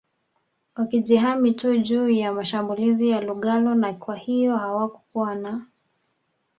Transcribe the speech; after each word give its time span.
wakijihami 0.75 1.51
tu 1.53 1.77
juu 1.77 2.09
ya 2.09 2.33
mashambulizi 2.33 3.09
ya 3.09 3.21
lugalo 3.21 3.75
na 3.75 3.93
kwahiyo 3.93 4.57
hawakuwa 4.57 5.35
na 5.35 5.65